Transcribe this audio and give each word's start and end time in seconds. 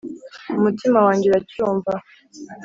umutima 0.59 0.97
wanjye 1.05 1.25
uracyumva. 1.27 1.93